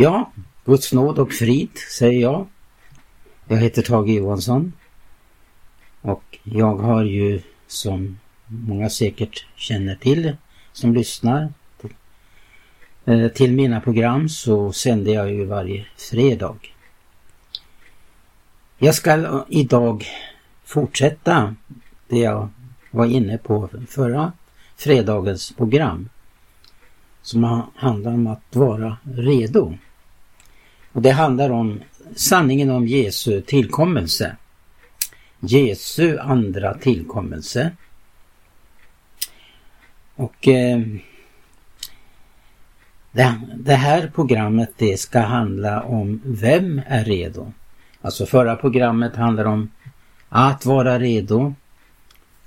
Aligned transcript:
Ja, 0.00 0.32
Guds 0.64 0.92
nåd 0.92 1.18
och 1.18 1.32
frid 1.32 1.70
säger 1.98 2.20
jag. 2.20 2.46
Jag 3.48 3.56
heter 3.56 3.82
Tage 3.82 4.08
Johansson. 4.08 4.72
Och 6.00 6.38
jag 6.42 6.76
har 6.76 7.04
ju 7.04 7.40
som 7.66 8.18
många 8.46 8.90
säkert 8.90 9.46
känner 9.56 9.94
till 9.94 10.36
som 10.72 10.94
lyssnar 10.94 11.52
till 13.34 13.50
eh, 13.50 13.56
mina 13.56 13.80
program 13.80 14.28
så 14.28 14.72
sänder 14.72 15.14
jag 15.14 15.30
ju 15.32 15.44
varje 15.44 15.86
fredag. 15.96 16.56
Jag 18.78 18.94
ska 18.94 19.44
idag 19.48 20.04
fortsätta 20.64 21.54
det 22.08 22.18
jag 22.18 22.48
var 22.90 23.06
inne 23.06 23.38
på 23.38 23.68
förra 23.88 24.32
fredagens 24.76 25.52
program 25.52 26.08
som 27.22 27.62
handlar 27.74 28.12
om 28.12 28.26
att 28.26 28.56
vara 28.56 28.96
redo. 29.02 29.74
Och 30.98 31.02
Det 31.02 31.10
handlar 31.10 31.50
om 31.50 31.80
sanningen 32.16 32.70
om 32.70 32.86
Jesu 32.86 33.40
tillkommelse. 33.40 34.36
Jesu 35.40 36.18
andra 36.18 36.74
tillkommelse. 36.74 37.70
Och 40.14 40.48
eh, 40.48 40.78
det, 43.12 43.40
det, 43.56 43.74
här 43.74 44.10
programmet 44.14 44.70
det 44.76 45.00
ska 45.00 45.20
handla 45.20 45.82
om 45.82 46.20
vem 46.24 46.82
är 46.86 47.04
redo? 47.04 47.52
Alltså 48.02 48.26
förra 48.26 48.56
programmet 48.56 49.16
handlar 49.16 49.44
om 49.44 49.70
att 50.28 50.66
vara 50.66 50.98
redo. 50.98 51.54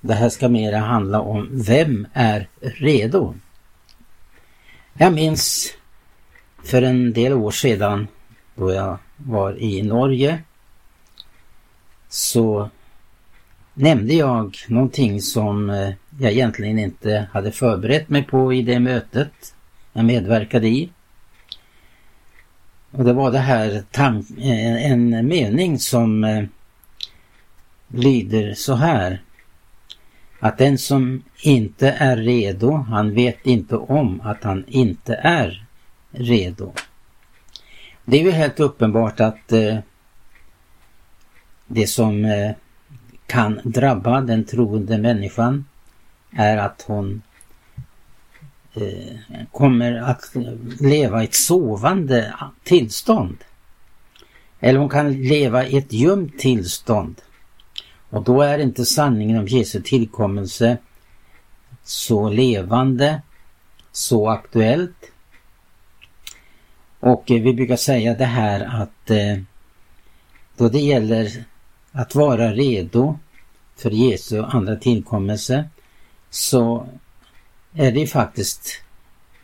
Det 0.02 0.14
här 0.14 0.30
ska 0.30 0.50
mera 0.50 0.78
handla 0.78 1.22
om 1.22 1.50
vem 1.52 2.08
är 2.14 2.48
redo? 2.62 3.36
Jag 4.94 5.14
minns 5.14 5.74
för 6.64 6.82
en 6.82 7.14
del 7.14 7.34
år 7.34 7.52
sedan 7.52 8.08
då 8.56 8.74
jag 8.74 8.98
var 9.18 9.62
i 9.62 9.82
Norge 9.82 10.44
så 12.10 12.70
nämnde 13.74 14.14
jag 14.14 14.58
någonting 14.68 15.22
som 15.22 15.70
eh, 15.70 15.94
jag 16.20 16.32
egentligen 16.32 16.80
inte 16.80 17.28
hade 17.32 17.52
förberett 17.52 18.10
mig 18.10 18.24
på 18.24 18.54
i 18.54 18.62
det 18.62 18.80
mötet 18.80 19.56
jag 19.94 20.06
medverkade 20.06 20.68
i. 20.68 20.90
Och 22.92 23.04
det 23.04 23.14
var 23.14 23.32
det 23.32 23.40
här 23.40 23.84
eh, 24.38 24.92
en 24.92 25.28
mening 25.28 25.80
som 25.80 26.24
eh, 26.24 26.44
lyder 27.88 28.54
så 28.54 28.74
här. 28.74 29.22
Att 30.40 30.58
den 30.58 30.78
som 30.78 31.24
inte 31.42 31.90
är 31.90 32.18
redo, 32.18 32.72
han 32.72 33.14
vet 33.14 33.46
inte 33.46 33.76
om 33.76 34.22
att 34.22 34.44
han 34.44 34.66
inte 34.68 35.16
är 35.16 35.66
redo. 36.12 36.74
Det 38.06 38.20
är 38.20 38.24
ju 38.24 38.32
helt 38.32 38.60
uppenbart 38.60 39.20
att 39.20 39.52
eh, 39.52 39.78
det 41.68 41.88
som 41.88 42.26
eh, 42.26 42.52
kan 43.26 43.60
drabba 43.64 44.22
den 44.22 44.46
troende 44.46 44.98
människan 44.98 45.66
är 46.32 46.58
att 46.58 46.84
hon 46.88 47.22
eh, 48.74 49.44
kommer 49.52 50.02
att 50.02 50.32
leva 50.80 51.22
i 51.22 51.26
ett 51.26 51.34
sovande 51.34 52.34
tillstånd. 52.64 53.38
Eller 54.60 54.80
hon 54.80 54.90
kan 54.90 55.14
leva 55.14 55.66
i 55.66 55.78
ett 55.78 55.94
gömt 55.94 56.40
tillstånd. 56.40 57.22
Och 58.10 58.24
då 58.24 58.42
är 58.42 58.60
inte 58.60 58.86
sanningen 58.86 59.40
om 59.40 59.48
Jesu 59.48 59.82
tillkommelse 59.82 60.78
så 61.84 62.30
levande, 62.30 63.22
så 63.92 64.30
aktuellt. 64.30 65.12
Och 67.02 67.32
eh, 67.32 67.42
vi 67.42 67.54
brukar 67.54 67.76
säga 67.76 68.14
det 68.14 68.26
här 68.26 68.82
att 68.82 69.10
eh, 69.10 69.38
då 70.58 70.70
det 70.70 70.80
gäller 70.80 71.46
att 71.92 72.16
vara 72.16 72.54
redo 72.54 73.20
för 73.78 73.90
Jesu 73.90 74.44
andra 74.44 74.76
tillkommelse 74.76 75.70
så 76.30 76.88
är 77.74 77.92
det 77.92 78.08
faktiskt 78.08 78.84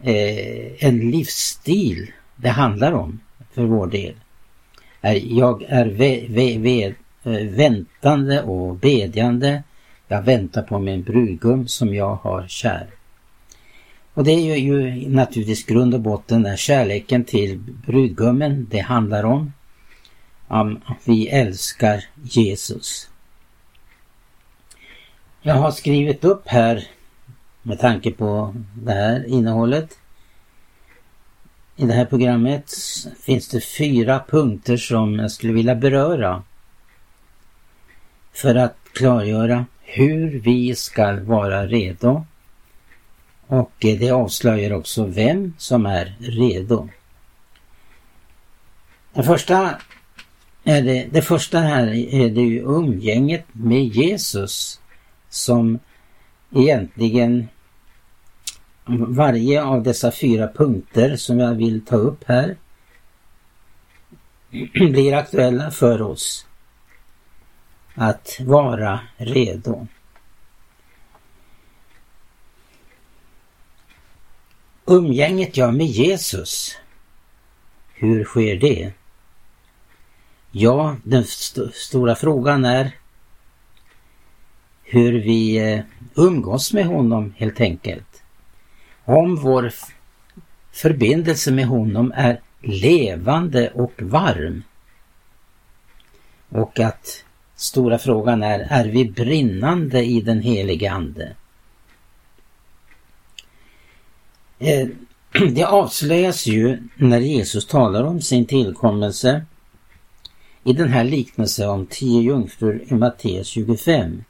eh, 0.03 0.85
en 0.85 1.11
livsstil 1.11 2.11
det 2.35 2.49
handlar 2.49 2.91
om 2.91 3.19
för 3.51 3.63
vår 3.63 3.87
del. 3.87 4.13
Jag 5.23 5.63
är 5.63 5.85
ve, 5.85 6.25
ve, 6.29 6.57
ve, 6.57 6.93
väntande 7.43 8.43
och 8.43 8.75
bedjande. 8.75 9.63
Jag 10.07 10.21
väntar 10.21 10.61
på 10.61 10.79
min 10.79 11.03
brudgum 11.03 11.67
som 11.67 11.95
jag 11.95 12.15
har 12.15 12.47
kär. 12.47 12.96
Och 14.17 14.23
det 14.23 14.31
är 14.31 14.55
ju, 14.55 14.55
ju 14.55 15.09
naturligtvis 15.09 15.66
grund 15.66 15.94
och 15.94 16.01
botten 16.01 16.44
där 16.44 16.55
kärleken 16.55 17.23
till 17.23 17.59
brudgummen 17.59 18.67
det 18.69 18.79
handlar 18.79 19.23
om. 19.23 19.53
Om 20.47 20.81
vi 21.05 21.28
älskar 21.28 22.03
Jesus. 22.23 23.09
Jag 25.41 25.53
har 25.53 25.72
skrivit 25.72 26.23
upp 26.23 26.47
här 26.47 26.88
med 27.61 27.79
tanke 27.79 28.11
på 28.11 28.56
det 28.73 28.91
här 28.91 29.27
innehållet. 29.27 29.97
I 31.75 31.85
det 31.85 31.94
här 31.94 32.06
programmet 32.06 32.72
finns 33.19 33.47
det 33.47 33.61
fyra 33.61 34.23
punkter 34.29 34.77
som 34.77 35.19
jag 35.19 35.31
skulle 35.31 35.53
vilja 35.53 35.75
beröra 35.75 36.44
för 38.33 38.56
att 38.56 38.77
klargöra 38.94 39.66
hur 39.81 40.39
vi 40.39 40.75
ska 40.75 41.19
vara 41.23 41.67
redo. 41.67 42.25
Och 43.47 43.71
det 43.79 44.11
avslöjar 44.11 44.73
också 44.73 45.05
vem 45.05 45.53
som 45.57 45.85
är 45.85 46.15
redo. 46.19 46.89
Det 49.13 49.23
första, 49.23 49.77
är 50.63 50.81
det, 50.81 51.07
det 51.11 51.21
första 51.21 51.59
här 51.59 51.87
är 52.13 52.29
det 52.29 52.41
ju 52.41 52.59
umgänget 52.59 53.45
med 53.51 53.83
Jesus 53.83 54.81
som 55.29 55.79
egentligen 56.51 57.47
varje 59.07 59.63
av 59.63 59.83
dessa 59.83 60.11
fyra 60.11 60.47
punkter 60.47 61.15
som 61.15 61.39
jag 61.39 61.53
vill 61.53 61.85
ta 61.85 61.95
upp 61.95 62.23
här 62.27 62.55
blir 64.73 65.13
aktuella 65.13 65.71
för 65.71 66.01
oss 66.01 66.47
att 67.95 68.37
vara 68.39 68.99
redo. 69.17 69.87
Umgänget 74.89 75.57
jag 75.57 75.73
med 75.73 75.85
Jesus, 75.85 76.77
hur 77.93 78.23
sker 78.23 78.55
det? 78.55 78.91
Ja, 80.51 80.95
den 81.03 81.23
st 81.23 81.61
stora 81.73 82.15
frågan 82.15 82.65
är 82.65 82.91
hur 84.83 85.13
vi 85.13 85.57
eh, 85.73 85.83
umgås 86.15 86.73
med 86.73 86.85
honom 86.85 87.33
helt 87.37 87.61
enkelt. 87.61 88.23
Om 89.05 89.35
vår 89.35 89.73
förbindelse 90.71 91.51
med 91.51 91.67
honom 91.67 92.13
är 92.15 92.41
levande 92.61 93.69
och 93.69 93.93
varm. 93.97 94.63
Och 96.49 96.79
att 96.79 97.25
stora 97.55 97.97
frågan 97.97 98.43
är, 98.43 98.59
är 98.59 98.85
vi 98.85 99.05
brinnande 99.05 100.03
i 100.03 100.21
den 100.21 100.41
helige 100.41 100.91
Ande? 100.91 101.23
Eh, 101.25 101.35
Eh, 104.59 104.88
det 105.51 105.63
avslöjas 105.63 106.47
ju 106.47 106.88
när 106.95 107.19
Jesus 107.19 107.68
talar 107.68 108.03
om 108.03 108.22
sin 108.22 108.45
tillkommelse 108.45 109.45
i 110.63 110.73
den 110.73 110.90
här 110.90 111.03
liknelsen 111.03 111.69
om 111.69 111.85
tio 111.85 112.22
jungfrur 112.22 112.84
i 112.88 112.94
Matteus 112.94 113.47
25. 113.47 114.23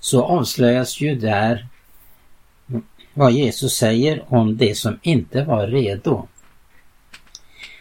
Så 0.00 0.24
avslöjas 0.24 1.00
ju 1.00 1.14
där 1.14 1.66
vad 3.14 3.32
Jesus 3.32 3.76
säger 3.76 4.24
om 4.28 4.56
det 4.56 4.74
som 4.74 4.98
inte 5.02 5.44
var 5.44 5.66
redo. 5.66 6.28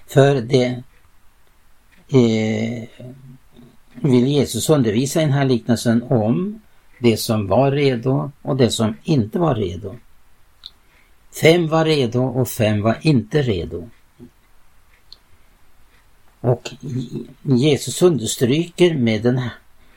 För 0.07 0.35
det 0.35 0.83
eh, 2.09 2.87
vill 3.93 4.27
Jesus 4.27 4.69
undervisa 4.69 5.21
i 5.21 5.25
den 5.25 5.33
här 5.33 5.45
liknelsen 5.45 6.03
om 6.03 6.61
det 6.99 7.17
som 7.17 7.47
var 7.47 7.71
redo 7.71 8.31
och 8.41 8.55
det 8.55 8.71
som 8.71 8.97
inte 9.03 9.39
var 9.39 9.55
redo. 9.55 9.95
Fem 11.41 11.67
var 11.67 11.85
redo 11.85 12.23
och 12.23 12.49
fem 12.49 12.81
var 12.81 12.97
inte 13.01 13.41
redo. 13.41 13.89
Och 16.41 16.69
Jesus 17.43 18.01
understryker 18.01 18.93
med 18.93 19.23
den 19.23 19.41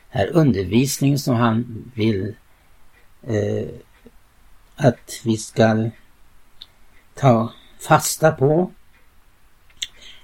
här 0.09 0.27
undervisningen 0.27 1.19
som 1.19 1.35
han 1.35 1.83
vill 1.95 2.35
eh, 3.21 3.67
att 4.75 5.21
vi 5.23 5.37
ska 5.37 5.89
ta 7.13 7.53
fasta 7.79 8.31
på. 8.31 8.71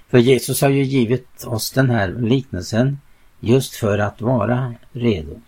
För 0.08 0.18
Jesus 0.18 0.60
har 0.60 0.70
ju 0.70 0.82
givit 0.82 1.44
oss 1.44 1.70
den 1.70 1.90
här 1.90 2.08
liknelsen 2.08 2.98
just 3.40 3.74
för 3.74 3.98
att 3.98 4.20
vara 4.20 4.74
redo. 4.92 5.40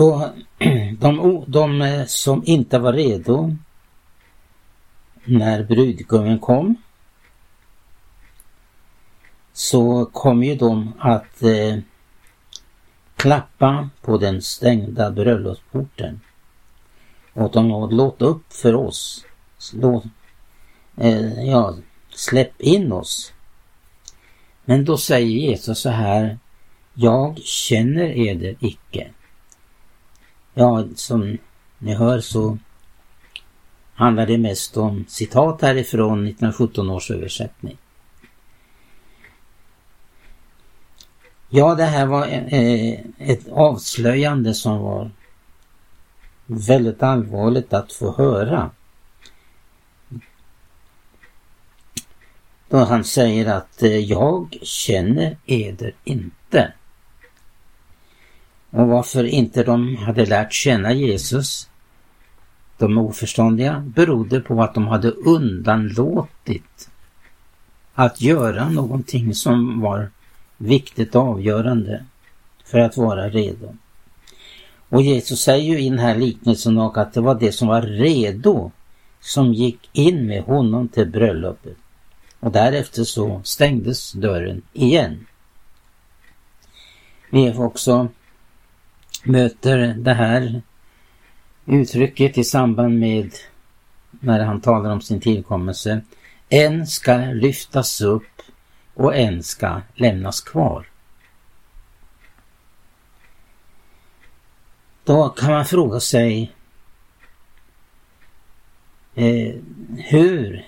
Då, 0.00 0.30
de, 0.98 1.44
de 1.46 1.82
eh, 1.82 2.04
som 2.06 2.42
inte 2.46 2.78
var 2.78 2.92
redo 2.92 3.56
när 5.24 5.64
brudgummen 5.64 6.38
kom 6.38 6.76
så 9.52 10.04
kom 10.04 10.42
ju 10.42 10.54
de 10.54 10.92
att 10.98 11.42
eh, 11.42 11.78
klappa 13.16 13.90
på 14.00 14.18
den 14.18 14.42
stängda 14.42 15.10
bröllopsporten. 15.10 16.20
Och 17.32 17.50
de 17.52 17.70
sa, 17.70 17.86
låt 17.90 18.22
upp 18.22 18.52
för 18.52 18.74
oss. 18.74 19.26
Låt, 19.72 20.04
eh, 20.96 21.44
ja, 21.44 21.76
släpp 22.14 22.60
in 22.60 22.92
oss. 22.92 23.32
Men 24.64 24.84
då 24.84 24.96
säger 24.96 25.50
Jesus 25.50 25.78
så 25.78 25.90
här, 25.90 26.38
jag 26.94 27.38
känner 27.38 28.28
eder 28.28 28.56
icke. 28.60 29.10
Ja, 30.54 30.84
som 30.94 31.38
ni 31.78 31.94
hör 31.94 32.20
så 32.20 32.58
handlar 33.94 34.26
det 34.26 34.38
mest 34.38 34.76
om 34.76 35.04
citat 35.08 35.62
härifrån 35.62 36.26
1917 36.26 36.90
års 36.90 37.10
översättning. 37.10 37.76
Ja, 41.48 41.74
det 41.74 41.84
här 41.84 42.06
var 42.06 42.26
eh, 42.26 43.00
ett 43.18 43.48
avslöjande 43.48 44.54
som 44.54 44.78
var 44.78 45.10
väldigt 46.46 47.02
allvarligt 47.02 47.72
att 47.72 47.92
få 47.92 48.16
höra. 48.16 48.70
Då 52.68 52.78
han 52.78 53.04
säger 53.04 53.46
att 53.46 53.82
eh, 53.82 53.96
jag 53.96 54.58
känner 54.62 55.36
eder 55.46 55.94
inte. 56.04 56.39
Och 58.70 58.88
varför 58.88 59.24
inte 59.24 59.62
de 59.62 59.96
hade 59.96 60.26
lärt 60.26 60.52
känna 60.52 60.92
Jesus, 60.92 61.68
de 62.78 62.98
oförståndiga, 62.98 63.84
berodde 63.86 64.40
på 64.40 64.62
att 64.62 64.74
de 64.74 64.88
hade 64.88 65.10
undanlåtit 65.10 66.90
att 67.94 68.20
göra 68.20 68.68
någonting 68.68 69.34
som 69.34 69.80
var 69.80 70.10
viktigt 70.56 71.14
och 71.14 71.22
avgörande 71.22 72.04
för 72.64 72.78
att 72.78 72.96
vara 72.96 73.28
redo. 73.28 73.76
Och 74.88 75.02
Jesus 75.02 75.40
säger 75.40 75.64
ju 75.64 75.80
i 75.80 75.88
den 75.88 75.98
här 75.98 76.16
liknelsen 76.16 76.78
och 76.78 76.98
att 76.98 77.12
det 77.12 77.20
var 77.20 77.34
det 77.34 77.52
som 77.52 77.68
var 77.68 77.82
redo 77.82 78.70
som 79.20 79.54
gick 79.54 79.90
in 79.92 80.26
med 80.26 80.42
honom 80.42 80.88
till 80.88 81.06
bröllopet. 81.06 81.76
Och 82.40 82.52
därefter 82.52 83.04
så 83.04 83.40
stängdes 83.44 84.12
dörren 84.12 84.62
igen. 84.72 85.26
Vi 87.30 87.54
också 87.54 88.08
möter 89.24 89.94
det 89.98 90.14
här 90.14 90.62
uttrycket 91.66 92.38
i 92.38 92.44
samband 92.44 92.98
med 92.98 93.34
när 94.10 94.44
han 94.44 94.60
talar 94.60 94.90
om 94.90 95.00
sin 95.00 95.20
tillkommelse. 95.20 96.00
En 96.48 96.86
ska 96.86 97.16
lyftas 97.16 98.00
upp 98.00 98.42
och 98.94 99.16
en 99.16 99.42
ska 99.42 99.80
lämnas 99.94 100.40
kvar. 100.40 100.86
Då 105.04 105.28
kan 105.28 105.50
man 105.50 105.64
fråga 105.64 106.00
sig 106.00 106.52
eh, 109.14 109.54
hur, 109.96 110.66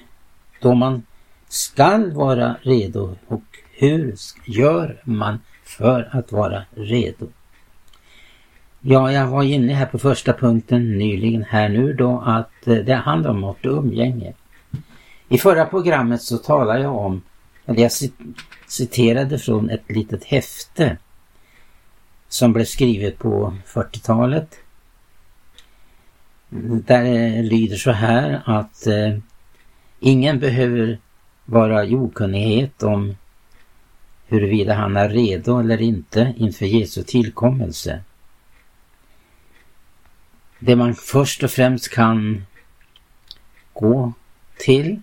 då 0.61 0.75
man 0.75 1.03
skall 1.49 2.13
vara 2.13 2.57
redo 2.63 3.17
och 3.27 3.43
hur 3.73 4.15
gör 4.47 5.03
man 5.05 5.41
för 5.65 6.09
att 6.13 6.33
vara 6.33 6.65
redo? 6.75 7.29
Ja, 8.85 9.13
jag 9.13 9.27
var 9.27 9.43
inne 9.43 9.73
här 9.73 9.87
på 9.87 9.99
första 9.99 10.33
punkten 10.33 10.99
nyligen 10.99 11.45
här 11.45 11.69
nu 11.69 11.93
då 11.93 12.23
att 12.27 12.67
eh, 12.67 12.75
det 12.75 12.95
handlar 12.95 13.31
om 13.31 13.41
vårt 13.41 13.67
umgänge. 13.67 14.33
I 15.29 15.39
förra 15.39 15.67
programmet 15.67 16.23
så 16.23 16.39
talade 16.39 16.83
jag 16.83 16.97
om, 16.97 17.23
eller 17.67 17.83
jag 17.83 17.93
citerade 18.67 19.39
från 19.39 19.71
ett 19.71 19.91
litet 19.91 20.25
häfte 20.25 20.97
som 22.29 22.53
blev 22.53 22.65
skrivet 22.65 23.19
på 23.19 23.55
40-talet. 23.67 24.57
Där 26.87 27.05
det 27.05 27.43
lyder 27.43 27.77
så 27.77 27.91
här 27.91 28.43
att 28.45 28.87
eh, 28.87 29.19
ingen 30.01 30.39
behöver 30.39 30.99
vara 31.45 31.85
i 31.85 31.95
okunnighet 31.95 32.83
om 32.83 33.17
huruvida 34.27 34.75
han 34.75 34.97
är 34.97 35.09
redo 35.09 35.59
eller 35.59 35.81
inte 35.83 36.35
inför 36.37 36.67
Jesu 36.67 37.03
tillkommelse. 37.03 38.01
Det 40.65 40.77
man 40.77 40.95
först 40.95 41.43
och 41.43 41.51
främst 41.51 41.89
kan 41.89 42.47
gå 43.73 44.13
till 44.59 45.01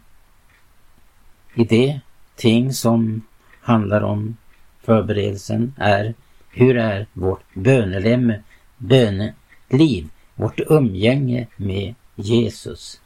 i 1.55 1.63
det 1.63 1.99
ting 2.35 2.73
som 2.73 3.21
handlar 3.61 4.01
om 4.01 4.37
förberedelsen 4.81 5.73
är 5.77 6.13
hur 6.49 6.77
är 6.77 7.07
vårt 7.13 7.53
bönelemme, 7.53 8.43
böneliv, 8.77 10.09
vårt 10.35 10.59
umgänge 10.67 11.47
med 11.55 11.95
Jesus. 12.15 13.01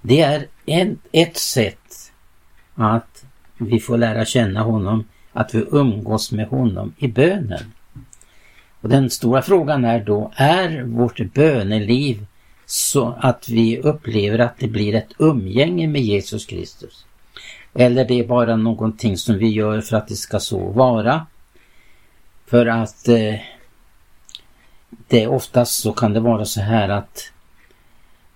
Det 0.00 0.20
är 0.20 0.46
en, 0.66 0.98
ett 1.12 1.36
sätt 1.36 2.12
att 2.74 3.24
vi 3.58 3.80
får 3.80 3.98
lära 3.98 4.24
känna 4.24 4.62
honom, 4.62 5.04
att 5.32 5.54
vi 5.54 5.64
umgås 5.70 6.32
med 6.32 6.48
honom 6.48 6.94
i 6.98 7.08
bönen. 7.08 7.72
Och 8.86 8.90
den 8.90 9.10
stora 9.10 9.42
frågan 9.42 9.84
är 9.84 10.04
då, 10.04 10.32
är 10.36 10.82
vårt 10.82 11.32
böneliv 11.32 12.26
så 12.66 13.18
att 13.20 13.48
vi 13.48 13.78
upplever 13.78 14.38
att 14.38 14.58
det 14.58 14.68
blir 14.68 14.94
ett 14.94 15.12
umgänge 15.18 15.88
med 15.88 16.02
Jesus 16.02 16.46
Kristus? 16.46 17.06
Eller 17.74 18.04
det 18.04 18.14
är 18.14 18.26
bara 18.26 18.56
någonting 18.56 19.16
som 19.16 19.38
vi 19.38 19.48
gör 19.48 19.80
för 19.80 19.96
att 19.96 20.08
det 20.08 20.14
ska 20.14 20.40
så 20.40 20.70
vara? 20.70 21.26
För 22.46 22.66
att 22.66 23.08
eh, 23.08 23.34
det 25.08 25.26
oftast 25.26 25.80
så 25.80 25.92
kan 25.92 26.12
det 26.12 26.20
vara 26.20 26.44
så 26.44 26.60
här 26.60 26.88
att 26.88 27.32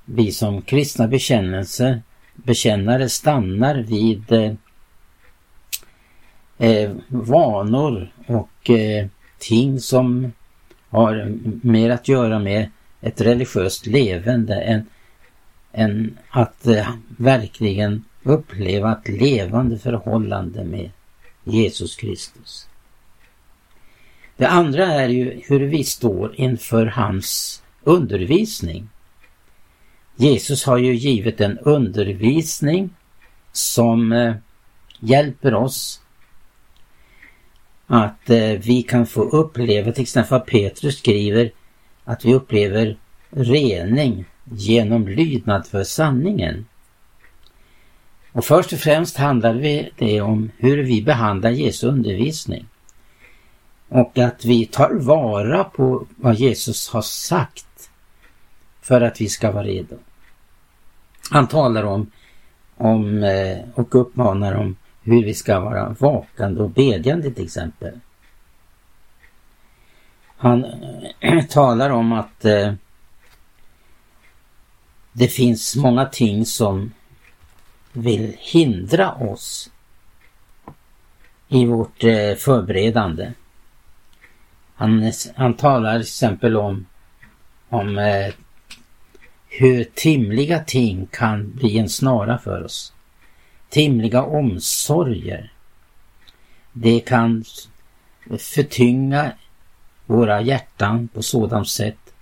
vi 0.05 0.33
som 0.33 0.63
kristna 0.63 1.09
bekännelser, 1.09 2.03
bekännare 2.35 3.09
stannar 3.09 3.75
vid 3.75 4.33
eh, 4.33 4.53
eh, 6.59 6.91
vanor 7.09 8.13
och 8.27 8.71
eh, 8.71 9.07
ting 9.39 9.81
som 9.81 10.33
har 10.91 11.39
mer 11.63 11.91
att 11.91 12.09
göra 12.09 12.39
med 12.39 12.71
ett 13.01 13.21
religiöst 13.21 13.87
levande 13.87 14.55
än, 14.55 14.87
än 15.73 16.19
att 16.31 16.67
eh, 16.67 16.91
verkligen 17.09 18.05
uppleva 18.23 18.93
ett 18.93 19.09
levande 19.09 19.79
förhållande 19.79 20.65
med 20.65 20.91
Jesus 21.45 21.97
Kristus. 21.97 22.67
Det 24.37 24.49
andra 24.49 24.87
är 24.87 25.09
ju 25.09 25.41
hur 25.45 25.61
vi 25.61 25.85
står 25.85 26.35
inför 26.35 26.87
hans 26.87 27.63
undervisning. 27.83 28.89
Jesus 30.17 30.65
har 30.65 30.79
ju 30.79 30.95
givit 30.95 31.41
en 31.41 31.59
undervisning 31.59 32.91
som 33.53 34.13
eh, 34.13 34.35
hjälper 35.01 35.55
oss 35.55 36.01
att 37.93 38.31
eh, 38.31 38.39
vi 38.39 38.83
kan 38.83 39.07
få 39.07 39.23
uppleva, 39.23 39.93
till 39.93 40.03
exempel 40.03 40.39
vad 40.39 40.47
Petrus 40.47 40.99
skriver, 40.99 41.51
att 42.05 42.25
vi 42.25 42.35
upplever 42.35 42.97
rening 43.31 44.25
genom 44.45 45.09
lydnad 45.09 45.67
för 45.67 45.85
sanningen. 45.85 46.67
Och 48.33 48.45
först 48.45 48.73
och 48.73 48.79
främst 48.79 49.17
handlar 49.17 49.55
det 49.97 50.21
om 50.21 50.51
hur 50.59 50.83
vi 50.83 51.03
behandlar 51.03 51.51
Jesu 51.51 51.89
undervisning. 51.89 52.67
Och 53.89 54.19
att 54.19 54.45
vi 54.45 54.67
tar 54.67 54.91
vara 54.91 55.65
på 55.65 56.07
vad 56.17 56.35
Jesus 56.35 56.89
har 56.89 57.03
sagt 57.03 57.91
för 58.83 59.01
att 59.01 59.21
vi 59.21 59.29
ska 59.29 59.51
vara 59.51 59.65
redo. 59.65 59.97
Han 61.31 61.49
talar 61.49 61.85
om, 61.85 62.11
om 62.77 63.23
eh, 63.23 63.59
och 63.75 63.95
uppmanar 63.95 64.55
om 64.55 64.77
hur 65.03 65.25
vi 65.25 65.35
ska 65.35 65.61
vara 65.61 65.97
vakande 65.99 66.63
och 66.63 66.71
bedjande 66.71 67.31
till 67.31 67.45
exempel. 67.45 68.01
Han 70.37 70.65
eh, 71.21 71.45
talar 71.49 71.91
om 71.91 72.13
att 72.13 72.45
eh, 72.45 72.75
det 75.13 75.29
finns 75.29 75.77
många 75.77 76.07
ting 76.07 76.47
som 76.47 76.93
vill 77.93 78.37
hindra 78.39 79.13
oss 79.13 79.71
i 81.49 81.67
vårt 81.67 82.05
eh, 82.05 82.35
förberedande. 82.35 83.33
Han, 84.75 85.13
han 85.37 85.55
talar 85.55 85.93
till 85.93 86.01
exempel 86.01 86.57
om, 86.57 86.87
om 87.69 87.99
hur 89.49 89.85
timliga 89.85 90.59
ting 90.59 91.09
kan 91.13 91.51
bli 91.51 91.79
en 91.79 91.89
snara 91.89 92.39
för 92.39 92.65
oss 92.65 92.93
timliga 93.71 94.23
omsorger. 94.23 95.53
Det 96.73 97.01
kan 97.01 97.45
förtynga 98.39 99.33
våra 100.07 100.41
hjärtan 100.41 101.09
på 101.09 101.23
sådant 101.23 101.69
sätt 101.69 102.15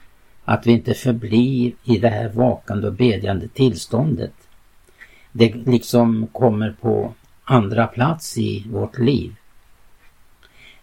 att 0.44 0.66
vi 0.66 0.72
inte 0.72 0.94
förblir 0.94 1.72
i 1.84 1.98
det 1.98 2.08
här 2.08 2.28
vakande 2.28 2.86
och 2.86 2.94
bedjande 2.94 3.48
tillståndet. 3.48 4.32
det 5.32 5.54
liksom 5.54 6.26
kommer 6.32 6.76
på 6.80 7.14
andra 7.44 7.86
plats 7.86 8.38
i 8.38 8.64
vårt 8.70 8.98
liv. 8.98 9.34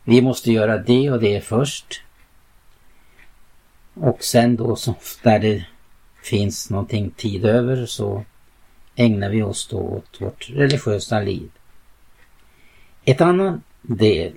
Vi 0.04 0.22
måste 0.22 0.52
göra 0.52 0.78
det 0.78 1.12
och 1.12 1.20
det 1.20 1.42
först. 1.42 2.02
Och 3.94 4.24
sen 4.24 4.56
då 4.56 4.76
så, 4.76 4.96
där 5.24 5.40
det 5.40 5.66
finns 6.24 6.70
någonting 6.70 7.10
tid 7.12 7.46
över 7.46 7.86
så 7.86 8.26
ägnar 8.96 9.30
vi 9.30 9.42
oss 9.42 9.68
då 9.68 9.78
åt 9.78 10.22
vårt 10.22 10.50
religiösa 10.50 11.20
liv. 11.20 11.50
Ett 13.04 13.22
annan 13.22 13.62
del, 13.82 14.34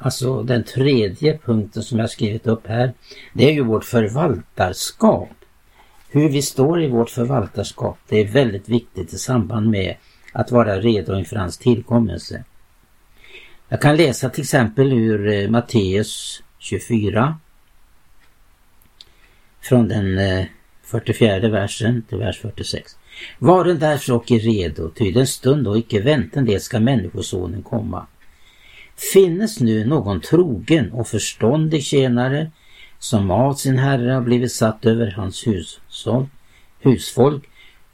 alltså 0.00 0.42
den 0.42 0.64
tredje 0.64 1.38
punkten 1.38 1.82
som 1.82 1.98
jag 1.98 2.10
skrivit 2.10 2.46
upp 2.46 2.66
här, 2.66 2.92
det 3.32 3.48
är 3.48 3.52
ju 3.52 3.64
vårt 3.64 3.84
förvaltarskap. 3.84 5.30
Hur 6.08 6.28
vi 6.28 6.42
står 6.42 6.82
i 6.82 6.88
vårt 6.88 7.10
förvaltarskap, 7.10 7.98
det 8.08 8.16
är 8.16 8.28
väldigt 8.28 8.68
viktigt 8.68 9.12
i 9.12 9.18
samband 9.18 9.70
med 9.70 9.96
att 10.32 10.50
vara 10.50 10.80
redo 10.80 11.18
inför 11.18 11.36
hans 11.36 11.58
tillkommelse. 11.58 12.44
Jag 13.68 13.80
kan 13.80 13.96
läsa 13.96 14.30
till 14.30 14.42
exempel 14.42 14.92
ur 14.92 15.28
eh, 15.28 15.50
Matteus 15.50 16.42
24 16.58 17.38
från 19.60 19.88
den 19.88 20.18
eh, 20.18 20.46
44 20.82 21.48
versen 21.48 22.02
till 22.08 22.18
vers 22.18 22.40
46. 22.40 22.96
Varen 23.38 23.78
därför 23.78 24.12
och 24.12 24.30
redo, 24.30 24.90
ty 24.90 25.12
den 25.12 25.26
stund 25.26 25.68
och 25.68 25.78
icke 25.78 26.00
vänten 26.00 26.44
det 26.44 26.60
ska 26.60 26.80
Människosonen 26.80 27.62
komma. 27.62 28.06
Finnes 29.12 29.60
nu 29.60 29.84
någon 29.84 30.20
trogen 30.20 30.92
och 30.92 31.08
förståndig 31.08 31.84
tjänare 31.84 32.50
som 32.98 33.30
av 33.30 33.54
sin 33.54 33.78
herre 33.78 34.12
har 34.12 34.20
blivit 34.20 34.52
satt 34.52 34.86
över 34.86 35.10
hans 35.10 35.46
hushåll, 35.46 36.26
husfolk 36.80 37.44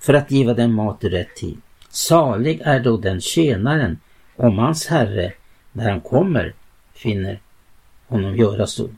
för 0.01 0.15
att 0.15 0.31
giva 0.31 0.55
dem 0.55 0.75
mat 0.75 1.05
i 1.05 1.09
rätt 1.09 1.37
tid. 1.37 1.61
Salig 1.89 2.61
är 2.65 2.81
då 2.81 2.97
den 2.97 3.21
tjänaren 3.21 3.99
om 4.37 4.59
hans 4.59 4.87
herre 4.87 5.33
när 5.73 5.91
han 5.91 6.01
kommer 6.01 6.55
finner 6.95 7.41
honom 8.07 8.37
göra 8.37 8.67
så. 8.67 8.89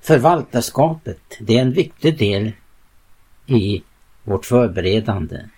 Förvaltarskapet, 0.00 1.20
det 1.40 1.58
är 1.58 1.62
en 1.62 1.72
viktig 1.72 2.18
del 2.18 2.52
i 3.48 3.82
vårt 4.24 4.46
förberedande. 4.46 5.48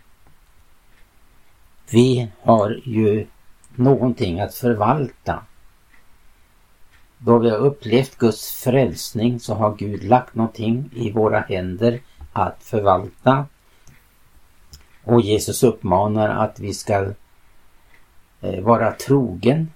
Vi 1.90 2.28
har 2.42 2.80
ju 2.84 3.26
någonting 3.74 4.40
att 4.40 4.54
förvalta. 4.54 5.42
Då 7.18 7.38
vi 7.38 7.50
har 7.50 7.58
upplevt 7.58 8.16
Guds 8.18 8.62
frälsning 8.64 9.40
så 9.40 9.54
har 9.54 9.76
Gud 9.76 10.04
lagt 10.04 10.34
någonting 10.34 10.90
i 10.94 11.10
våra 11.10 11.40
händer 11.40 12.00
att 12.32 12.62
förvalta. 12.62 13.46
Och 15.04 15.20
Jesus 15.20 15.62
uppmanar 15.62 16.28
att 16.28 16.60
vi 16.60 16.74
ska 16.74 17.12
eh, 18.40 18.60
vara 18.60 18.92
trogen 18.92 19.72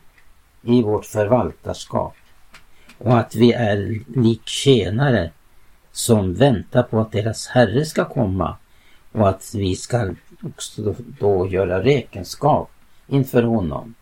i 0.63 0.83
vårt 0.83 1.07
förvaltarskap 1.07 2.15
och 2.99 3.19
att 3.19 3.35
vi 3.35 3.53
är 3.53 4.01
lik 4.21 4.49
tjänare 4.49 5.31
som 5.95 6.35
väntar 6.35 6.83
på 6.83 7.01
att 7.01 7.13
deras 7.13 7.47
Herre 7.47 7.85
ska 7.85 8.05
komma 8.05 8.57
och 9.13 9.29
att 9.29 9.55
vi 9.55 9.77
ska 9.77 10.15
också 10.43 10.95
då, 11.21 11.47
göra 11.47 11.83
räkenskap 11.83 12.71
inför 13.07 13.43
honom. 13.43 13.95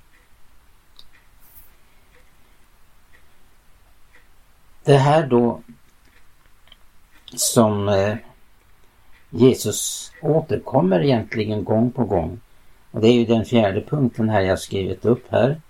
Det 4.84 4.96
här 4.96 5.26
då 5.26 5.60
som 7.34 7.88
eh, 7.88 8.16
Jesus 9.30 10.12
återkommer 10.22 11.00
egentligen 11.04 11.64
gång 11.64 11.90
på 11.90 12.04
gång. 12.04 12.40
Och 12.90 13.00
det 13.00 13.08
är 13.08 13.14
ju 13.14 13.26
den 13.26 13.44
fjärde 13.44 13.80
punkten 13.80 14.28
här 14.28 14.40
jag 14.40 14.58
skrivit 14.58 15.04
upp 15.04 15.24
här. 15.30 15.60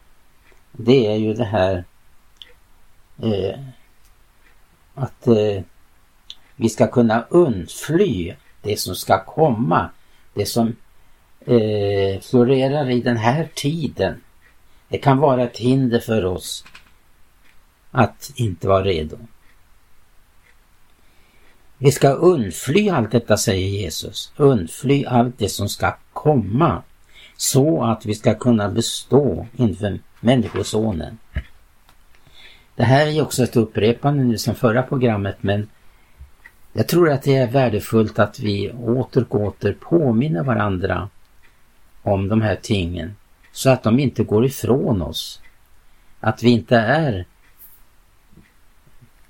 Det 0.72 1.06
är 1.06 1.16
ju 1.16 1.34
det 1.34 1.44
här 1.44 1.84
eh, 3.22 3.58
att 4.94 5.26
eh, 5.26 5.62
vi 6.56 6.68
ska 6.68 6.86
kunna 6.86 7.26
undfly 7.30 8.34
det 8.62 8.80
som 8.80 8.94
ska 8.94 9.24
komma. 9.24 9.90
Det 10.34 10.46
som 10.46 10.76
eh, 11.46 12.20
florerar 12.20 12.90
i 12.90 13.00
den 13.00 13.16
här 13.16 13.48
tiden. 13.54 14.20
Det 14.88 14.98
kan 14.98 15.18
vara 15.18 15.42
ett 15.42 15.58
hinder 15.58 16.00
för 16.00 16.24
oss 16.24 16.64
att 17.90 18.32
inte 18.34 18.68
vara 18.68 18.84
redo. 18.84 19.18
Vi 21.78 21.92
ska 21.92 22.08
undfly 22.08 22.88
allt 22.88 23.10
detta 23.10 23.36
säger 23.36 23.68
Jesus. 23.68 24.32
Undfly 24.36 25.04
allt 25.04 25.38
det 25.38 25.48
som 25.48 25.68
ska 25.68 25.94
komma. 26.12 26.82
Så 27.36 27.84
att 27.84 28.06
vi 28.06 28.14
ska 28.14 28.34
kunna 28.34 28.68
bestå 28.68 29.46
inför 29.56 30.00
Människosonen. 30.20 31.18
Det 32.76 32.84
här 32.84 33.06
är 33.06 33.22
också 33.22 33.42
ett 33.42 33.56
upprepande 33.56 34.24
nu 34.24 34.38
som 34.38 34.54
förra 34.54 34.82
programmet 34.82 35.36
men 35.40 35.68
jag 36.72 36.88
tror 36.88 37.10
att 37.10 37.22
det 37.22 37.36
är 37.36 37.50
värdefullt 37.50 38.18
att 38.18 38.38
vi 38.38 38.72
åter 38.72 39.26
och 39.28 39.40
åter 39.40 39.76
påminner 39.80 40.42
varandra 40.42 41.08
om 42.02 42.28
de 42.28 42.42
här 42.42 42.56
tingen 42.62 43.16
så 43.52 43.70
att 43.70 43.82
de 43.82 44.00
inte 44.00 44.24
går 44.24 44.44
ifrån 44.46 45.02
oss. 45.02 45.40
Att 46.20 46.42
vi 46.42 46.50
inte 46.50 46.76
är 46.76 47.26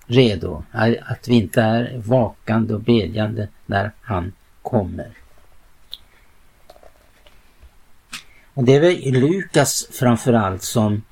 redo, 0.07 0.65
att 1.03 1.29
vi 1.29 1.35
inte 1.35 1.63
är 1.63 1.99
vakande 2.05 2.75
och 2.75 2.81
bedjande 2.81 3.49
när 3.67 3.93
han 4.01 4.33
kommer. 4.63 5.11
Och 8.55 8.65
det 8.65 8.75
är 8.75 8.81
väl 8.81 9.13
Lukas 9.13 9.89
framförallt 9.93 10.63
som 10.63 11.03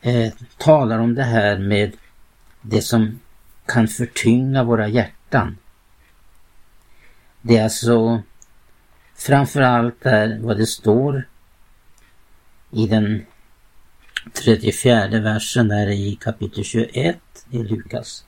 eh, 0.00 0.32
talar 0.58 0.98
om 0.98 1.14
det 1.14 1.22
här 1.22 1.58
med 1.58 1.92
det 2.60 2.82
som 2.82 3.20
kan 3.66 3.88
förtynga 3.88 4.64
våra 4.64 4.88
hjärtan. 4.88 5.19
Det 7.42 7.56
är 7.56 7.64
alltså 7.64 8.22
framförallt 9.14 10.00
där 10.02 10.38
vad 10.38 10.56
det 10.56 10.66
står 10.66 11.28
i 12.70 12.86
den 12.86 13.26
34 14.32 15.08
versen 15.20 15.68
där 15.68 15.88
i 15.88 16.18
kapitel 16.20 16.64
21 16.64 17.18
i 17.50 17.58
Lukas. 17.58 18.24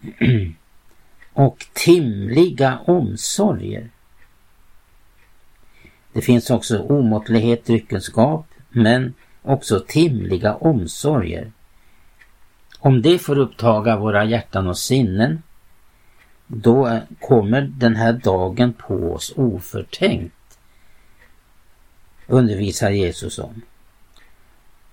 Och 1.32 1.66
timliga 1.72 2.78
omsorger. 2.78 3.90
Det 6.12 6.20
finns 6.20 6.50
också 6.50 6.78
omåttlighet, 6.78 7.66
dryckenskap, 7.66 8.46
men 8.68 9.14
också 9.42 9.80
timliga 9.80 10.54
omsorger. 10.54 11.52
Om 12.78 13.02
det 13.02 13.18
får 13.18 13.38
upptaga 13.38 13.96
våra 13.96 14.24
hjärtan 14.24 14.66
och 14.66 14.78
sinnen, 14.78 15.42
då 16.46 17.00
kommer 17.20 17.60
den 17.60 17.96
här 17.96 18.12
dagen 18.12 18.72
på 18.72 18.94
oss 18.94 19.32
oförtänkt, 19.36 20.58
undervisar 22.26 22.90
Jesus 22.90 23.38
om. 23.38 23.62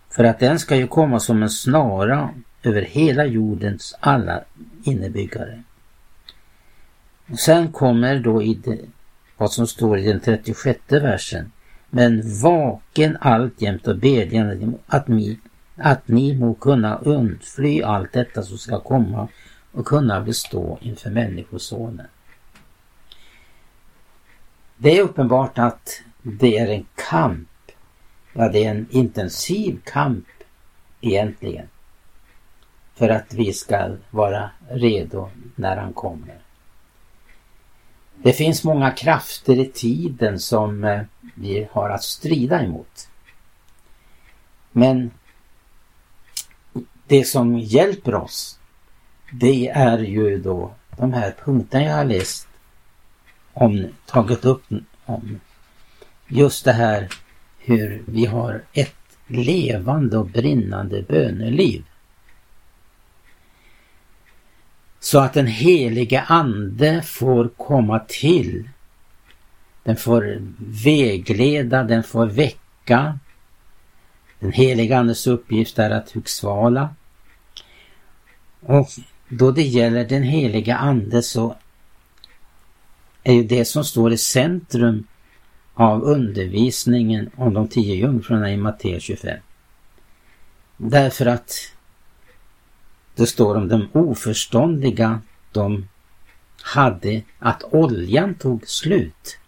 För 0.09 0.23
att 0.23 0.39
den 0.39 0.59
ska 0.59 0.75
ju 0.75 0.87
komma 0.87 1.19
som 1.19 1.43
en 1.43 1.49
snara 1.49 2.29
över 2.63 2.81
hela 2.81 3.25
jordens 3.25 3.95
alla 3.99 4.43
innebyggare. 4.83 5.63
Och 7.31 7.39
sen 7.39 7.71
kommer 7.71 8.19
då 8.19 8.43
i 8.43 8.53
det, 8.53 8.79
vad 9.37 9.51
som 9.51 9.67
står 9.67 9.99
i 9.99 10.07
den 10.07 10.19
36 10.19 10.79
versen. 10.89 11.51
Men 11.89 12.39
vaken 12.41 13.17
alltjämt 13.21 13.87
och 13.87 13.97
bedjande 13.97 14.73
att 14.87 15.07
ni, 15.07 15.39
att 15.75 16.07
ni 16.07 16.35
må 16.35 16.53
kunna 16.53 16.97
undfly 16.97 17.81
allt 17.81 18.13
detta 18.13 18.43
som 18.43 18.57
ska 18.57 18.79
komma 18.79 19.27
och 19.71 19.85
kunna 19.85 20.21
bestå 20.21 20.77
inför 20.81 21.09
Människosonen. 21.09 22.07
Det 24.77 24.97
är 24.97 25.03
uppenbart 25.03 25.57
att 25.57 26.01
det 26.21 26.57
är 26.57 26.67
en 26.67 26.85
kamp. 27.09 27.47
Ja, 28.33 28.49
det 28.49 28.65
är 28.65 28.71
en 28.71 28.87
intensiv 28.89 29.79
kamp 29.83 30.25
egentligen. 31.01 31.67
För 32.95 33.09
att 33.09 33.33
vi 33.33 33.53
ska 33.53 33.95
vara 34.09 34.49
redo 34.69 35.29
när 35.55 35.77
han 35.77 35.93
kommer. 35.93 36.39
Det 38.17 38.33
finns 38.33 38.63
många 38.63 38.91
krafter 38.91 39.59
i 39.59 39.65
tiden 39.65 40.39
som 40.39 40.83
eh, 40.83 41.01
vi 41.35 41.67
har 41.71 41.89
att 41.89 42.03
strida 42.03 42.63
emot. 42.63 43.09
Men 44.71 45.11
det 47.07 47.23
som 47.23 47.59
hjälper 47.59 48.15
oss 48.15 48.59
det 49.31 49.67
är 49.67 49.97
ju 49.97 50.37
då 50.37 50.73
de 50.97 51.13
här 51.13 51.35
punkterna 51.45 51.83
jag 51.83 51.95
har 51.95 52.05
läst 52.05 52.47
om, 53.53 53.87
tagit 54.05 54.45
upp 54.45 54.63
om. 55.05 55.39
Just 56.27 56.65
det 56.65 56.73
här 56.73 57.09
hur 57.59 58.03
vi 58.05 58.25
har 58.25 58.63
ett 58.73 58.95
levande 59.27 60.17
och 60.17 60.25
brinnande 60.25 61.01
böneliv. 61.01 61.83
Så 64.99 65.19
att 65.19 65.33
den 65.33 65.47
helige 65.47 66.21
ande 66.21 67.01
får 67.01 67.47
komma 67.47 67.99
till. 67.99 68.69
Den 69.83 69.95
får 69.95 70.41
vägleda, 70.57 71.83
den 71.83 72.03
får 72.03 72.25
väcka. 72.25 73.19
Den 74.45 74.53
helige 74.53 74.97
andes 74.97 75.27
uppgift 75.27 75.79
är 75.79 75.89
att 75.89 76.11
hugsvala. 76.11 76.95
Och 78.59 78.87
då 79.29 79.51
det 79.51 79.61
gäller 79.61 80.05
den 80.05 80.23
heliga 80.23 80.75
ande 80.75 81.23
så 81.23 81.55
är 83.23 83.33
ju 83.33 83.43
det 83.43 83.65
som 83.65 83.83
står 83.83 84.13
i 84.13 84.17
centrum 84.17 85.07
av 85.73 86.03
undervisningen 86.03 87.29
om 87.35 87.53
de 87.53 87.67
tio 87.67 87.95
jungfrurna 87.95 88.51
i 88.51 88.57
Matteus 88.57 89.03
25. 89.03 89.39
Därför 90.77 91.25
att 91.25 91.51
det 93.15 93.27
står 93.27 93.55
om 93.55 93.67
de 93.67 93.89
oförståndiga, 93.93 95.21
de 95.51 95.87
hade 96.61 97.21
att 97.39 97.63
oljan 97.63 98.35
tog 98.35 98.67
slut. 98.67 99.39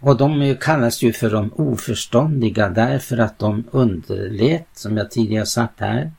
Och 0.00 0.16
de 0.16 0.56
kallas 0.60 1.02
ju 1.02 1.12
för 1.12 1.30
de 1.30 1.52
oförståndiga 1.52 2.68
därför 2.68 3.18
att 3.18 3.38
de 3.38 3.64
underlät, 3.70 4.66
som 4.72 4.96
jag 4.96 5.10
tidigare 5.10 5.46
sagt 5.46 5.80
här, 5.80 6.12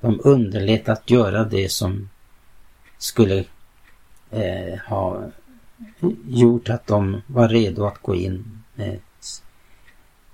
de 0.00 0.20
underlät 0.24 0.88
att 0.88 1.10
göra 1.10 1.44
det 1.44 1.72
som 1.72 2.08
skulle 2.98 3.44
eh, 4.30 4.78
ha 4.88 5.30
gjort 6.26 6.68
att 6.68 6.86
de 6.86 7.22
var 7.26 7.48
redo 7.48 7.84
att 7.84 8.02
gå 8.02 8.14
in 8.14 8.62
med, 8.74 9.00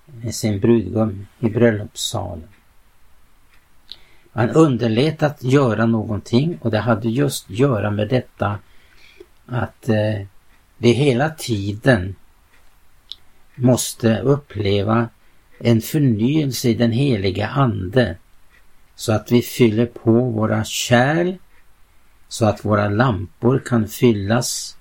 med 0.04 0.34
sin 0.34 0.60
brudgum 0.60 1.26
i 1.40 1.48
bröllopssalen. 1.50 2.48
Man 4.32 4.50
underlät 4.50 5.22
att 5.22 5.42
göra 5.42 5.86
någonting 5.86 6.58
och 6.62 6.70
det 6.70 6.78
hade 6.78 7.08
just 7.08 7.50
att 7.50 7.58
göra 7.58 7.90
med 7.90 8.08
detta 8.08 8.58
att 9.46 9.88
eh, 9.88 10.26
det 10.78 10.90
hela 10.90 11.30
tiden 11.30 12.14
måste 13.60 14.20
uppleva 14.20 15.08
en 15.58 15.80
förnyelse 15.80 16.68
i 16.68 16.74
den 16.74 16.92
heliga 16.92 17.48
Ande 17.48 18.16
så 18.94 19.12
att 19.12 19.32
vi 19.32 19.42
fyller 19.42 19.86
på 19.86 20.12
våra 20.12 20.64
kärl 20.64 21.36
så 22.28 22.46
att 22.46 22.64
våra 22.64 22.88
lampor 22.88 23.62
kan 23.66 23.88
fyllas. 23.88 24.76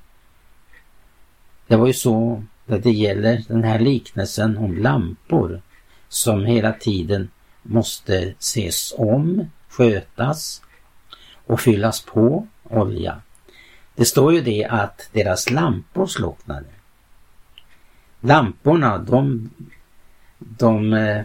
Det 1.67 1.75
var 1.75 1.87
ju 1.87 1.93
så 1.93 2.43
när 2.65 2.79
det 2.79 2.91
gäller 2.91 3.43
den 3.47 3.63
här 3.63 3.79
liknelsen 3.79 4.57
om 4.57 4.77
lampor 4.77 5.61
som 6.07 6.45
hela 6.45 6.73
tiden 6.73 7.29
måste 7.63 8.33
ses 8.39 8.93
om, 8.97 9.45
skötas 9.69 10.61
och 11.45 11.61
fyllas 11.61 12.01
på 12.01 12.47
olja. 12.63 13.21
Det 13.95 14.05
står 14.05 14.33
ju 14.33 14.41
det 14.41 14.65
att 14.65 15.09
deras 15.11 15.49
lampor 15.49 16.07
slocknade. 16.07 16.78
Lamporna 18.21 18.97
de, 18.97 19.49
de 20.37 20.93
eh, 20.93 21.23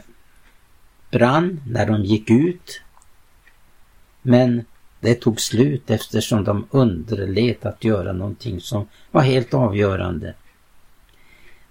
brann 1.11 1.61
när 1.67 1.87
de 1.87 2.05
gick 2.05 2.31
ut 2.31 2.81
men 4.23 4.65
det 5.01 5.15
tog 5.15 5.41
slut 5.41 5.91
eftersom 5.91 6.45
de 6.45 6.67
underlät 6.71 7.67
att 7.67 7.85
göra 7.85 8.13
någonting 8.13 8.61
som 8.61 8.87
var 9.11 9.23
helt 9.23 9.55
avgörande. 9.55 10.35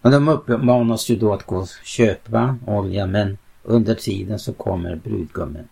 Men 0.01 0.11
de 0.11 0.27
uppmanas 0.27 1.09
ju 1.09 1.15
då 1.15 1.33
att 1.33 1.43
gå 1.43 1.57
och 1.57 1.69
köpa 1.83 2.57
olja 2.65 3.05
men 3.05 3.37
under 3.63 3.95
tiden 3.95 4.39
så 4.39 4.53
kommer 4.53 4.95
brudgummen. 4.95 5.67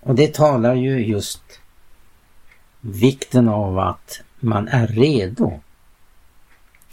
Och 0.00 0.14
det 0.14 0.34
talar 0.34 0.74
ju 0.74 1.06
just 1.06 1.60
vikten 2.80 3.48
av 3.48 3.78
att 3.78 4.20
man 4.40 4.68
är 4.68 4.86
redo. 4.86 5.60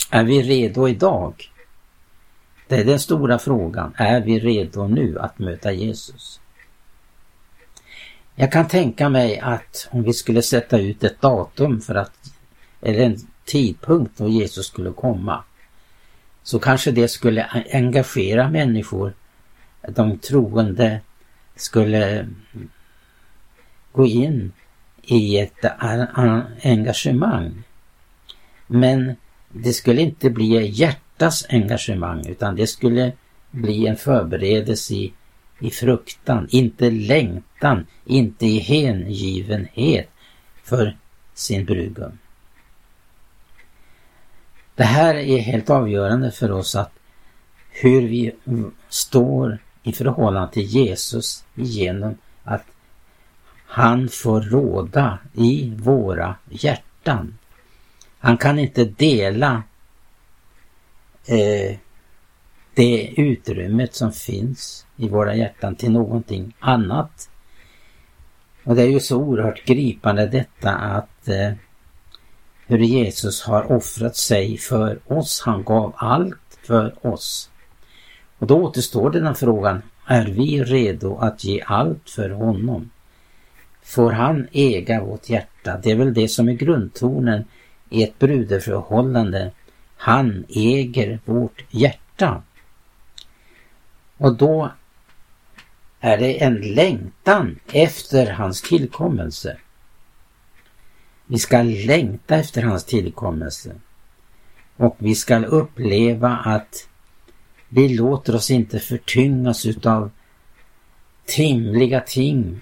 Är 0.09 0.23
vi 0.23 0.41
redo 0.41 0.87
idag? 0.87 1.51
Det 2.67 2.75
är 2.75 2.85
den 2.85 2.99
stora 2.99 3.39
frågan. 3.39 3.93
Är 3.97 4.21
vi 4.21 4.39
redo 4.39 4.87
nu 4.87 5.19
att 5.19 5.39
möta 5.39 5.71
Jesus? 5.71 6.39
Jag 8.35 8.51
kan 8.51 8.67
tänka 8.67 9.09
mig 9.09 9.39
att 9.39 9.87
om 9.91 10.03
vi 10.03 10.13
skulle 10.13 10.41
sätta 10.41 10.79
ut 10.79 11.03
ett 11.03 11.21
datum 11.21 11.81
för 11.81 11.95
att, 11.95 12.33
eller 12.81 12.99
en 12.99 13.17
tidpunkt 13.45 14.17
då 14.17 14.27
Jesus 14.27 14.67
skulle 14.67 14.91
komma, 14.91 15.43
så 16.43 16.59
kanske 16.59 16.91
det 16.91 17.07
skulle 17.07 17.63
engagera 17.71 18.49
människor. 18.49 19.13
De 19.87 20.17
troende 20.17 20.99
skulle 21.55 22.27
gå 23.91 24.05
in 24.05 24.51
i 25.01 25.39
ett 25.39 25.65
engagemang. 26.63 27.63
Men 28.67 29.15
det 29.63 29.73
skulle 29.73 30.01
inte 30.01 30.29
bli 30.29 30.67
hjärtas 30.67 31.45
engagemang 31.49 32.25
utan 32.27 32.55
det 32.55 32.67
skulle 32.67 33.11
bli 33.51 33.87
en 33.87 33.95
förberedelse 33.95 34.93
i 34.93 35.13
i 35.59 35.69
fruktan, 35.71 36.47
inte 36.49 36.91
längtan, 36.91 37.85
inte 38.05 38.45
i 38.45 38.59
hängivenhet 38.59 40.09
för 40.63 40.97
sin 41.33 41.65
brudgum. 41.65 42.17
Det 44.75 44.83
här 44.83 45.15
är 45.15 45.37
helt 45.37 45.69
avgörande 45.69 46.31
för 46.31 46.51
oss 46.51 46.75
att 46.75 46.91
hur 47.69 48.01
vi 48.01 48.35
står 48.89 49.57
i 49.83 49.93
förhållande 49.93 50.53
till 50.53 50.63
Jesus 50.63 51.45
genom 51.53 52.17
att 52.43 52.65
han 53.65 54.09
får 54.09 54.41
råda 54.41 55.19
i 55.33 55.73
våra 55.75 56.35
hjärtan. 56.49 57.37
Han 58.25 58.37
kan 58.37 58.59
inte 58.59 58.85
dela 58.85 59.63
eh, 61.25 61.77
det 62.73 63.13
utrymmet 63.17 63.95
som 63.95 64.11
finns 64.11 64.85
i 64.97 65.09
våra 65.09 65.35
hjärtan 65.35 65.75
till 65.75 65.91
någonting 65.91 66.55
annat. 66.59 67.29
Och 68.63 68.75
det 68.75 68.81
är 68.81 68.87
ju 68.87 68.99
så 68.99 69.17
oerhört 69.17 69.65
gripande 69.65 70.27
detta 70.27 70.71
att 70.71 71.27
eh, 71.27 71.51
hur 72.67 72.77
Jesus 72.77 73.43
har 73.43 73.71
offrat 73.71 74.15
sig 74.15 74.57
för 74.57 74.99
oss. 75.07 75.41
Han 75.45 75.63
gav 75.63 75.93
allt 75.97 76.59
för 76.63 77.07
oss. 77.07 77.49
Och 78.37 78.47
då 78.47 78.63
återstår 78.63 79.09
den 79.09 79.25
här 79.25 79.33
frågan, 79.33 79.81
är 80.05 80.25
vi 80.25 80.63
redo 80.63 81.17
att 81.17 81.43
ge 81.43 81.63
allt 81.65 82.09
för 82.09 82.29
honom? 82.29 82.89
Får 83.83 84.11
han 84.11 84.47
äga 84.51 85.03
vårt 85.03 85.29
hjärta? 85.29 85.79
Det 85.83 85.91
är 85.91 85.95
väl 85.95 86.13
det 86.13 86.27
som 86.27 86.49
är 86.49 86.53
grundtonen 86.53 87.45
i 87.95 88.03
ett 88.03 88.19
bruderförhållande. 88.19 89.51
Han 89.97 90.45
äger 90.49 91.19
vårt 91.25 91.63
hjärta. 91.69 92.43
Och 94.17 94.35
då 94.35 94.71
är 95.99 96.17
det 96.17 96.43
en 96.43 96.55
längtan 96.55 97.59
efter 97.71 98.31
hans 98.31 98.61
tillkommelse. 98.61 99.57
Vi 101.25 101.39
ska 101.39 101.61
längta 101.61 102.35
efter 102.35 102.63
hans 102.63 102.85
tillkommelse. 102.85 103.75
Och 104.77 104.95
vi 104.99 105.15
ska 105.15 105.45
uppleva 105.45 106.29
att 106.29 106.89
vi 107.69 107.89
låter 107.89 108.35
oss 108.35 108.51
inte 108.51 108.79
förtyngas 108.79 109.65
utav 109.65 110.11
timliga 111.25 111.99
ting, 112.01 112.61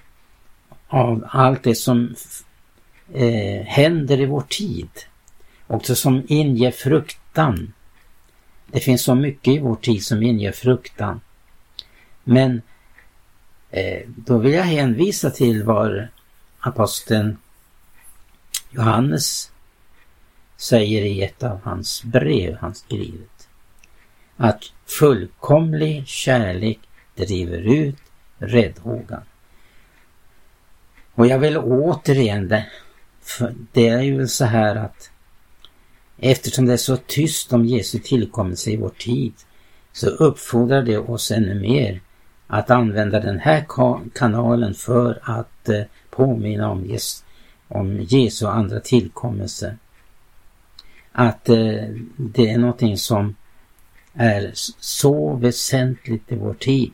av 0.88 1.24
allt 1.28 1.62
det 1.62 1.74
som 1.74 2.14
eh, 3.12 3.66
händer 3.66 4.20
i 4.20 4.26
vår 4.26 4.44
tid. 4.48 4.88
Också 5.66 5.94
som 5.94 6.22
inger 6.28 6.70
fruktan. 6.70 7.72
Det 8.66 8.80
finns 8.80 9.02
så 9.02 9.14
mycket 9.14 9.54
i 9.54 9.58
vår 9.58 9.76
tid 9.76 10.04
som 10.04 10.22
inger 10.22 10.52
fruktan. 10.52 11.20
Men 12.24 12.62
eh, 13.70 14.02
då 14.06 14.38
vill 14.38 14.52
jag 14.52 14.62
hänvisa 14.62 15.30
till 15.30 15.62
vad 15.62 16.08
aposteln 16.60 17.36
Johannes 18.70 19.50
säger 20.56 21.02
i 21.02 21.22
ett 21.22 21.42
av 21.42 21.60
hans 21.62 22.04
brev 22.04 22.56
han 22.60 22.74
skrivit. 22.74 23.48
Att 24.36 24.64
fullkomlig 24.86 26.06
kärlek 26.06 26.78
driver 27.14 27.58
ut 27.58 28.02
räddhågan. 28.38 29.22
Och 31.14 31.26
jag 31.26 31.38
vill 31.38 31.58
återigen 31.58 32.48
det, 32.48 32.66
för 33.22 33.54
det 33.72 33.88
är 33.88 34.02
ju 34.02 34.26
så 34.26 34.44
här 34.44 34.76
att 34.76 35.10
eftersom 36.30 36.66
det 36.66 36.72
är 36.72 36.76
så 36.76 36.96
tyst 36.96 37.52
om 37.52 37.64
Jesu 37.64 37.98
tillkommelse 37.98 38.70
i 38.70 38.76
vår 38.76 38.92
tid 38.98 39.32
så 39.92 40.08
uppfordrar 40.08 40.82
det 40.82 40.98
oss 40.98 41.30
ännu 41.30 41.60
mer 41.60 42.00
att 42.46 42.70
använda 42.70 43.20
den 43.20 43.38
här 43.38 43.66
kanalen 44.14 44.74
för 44.74 45.20
att 45.22 45.68
eh, 45.68 45.82
påminna 46.10 46.70
om, 46.70 46.84
Jes 46.86 47.24
om 47.68 48.00
Jesu 48.00 48.46
andra 48.46 48.80
tillkommelse. 48.80 49.76
Att 51.12 51.48
eh, 51.48 51.88
det 52.16 52.50
är 52.50 52.58
någonting 52.58 52.98
som 52.98 53.34
är 54.14 54.50
så 54.80 55.34
väsentligt 55.34 56.32
i 56.32 56.36
vår 56.36 56.54
tid. 56.54 56.92